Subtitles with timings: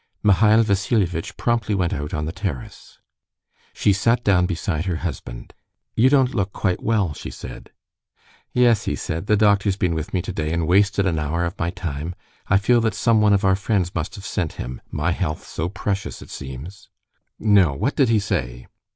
[0.23, 2.97] Mihail Vassilievitch promptly went out on the terrace.
[3.71, 5.53] She sat down beside her husband.
[5.95, 7.69] "You don't look quite well," she said.
[8.51, 11.69] "Yes," he said; "the doctor's been with me today and wasted an hour of my
[11.69, 12.15] time.
[12.47, 16.23] I feel that someone of our friends must have sent him: my health's so precious,
[16.23, 16.89] it seems."
[17.37, 18.65] "No; what did he say?"